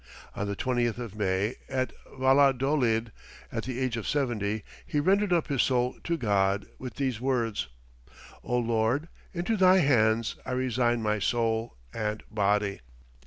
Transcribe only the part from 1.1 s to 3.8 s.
May, at Valladolid, at the